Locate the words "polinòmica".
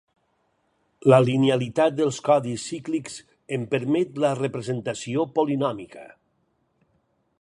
5.37-6.09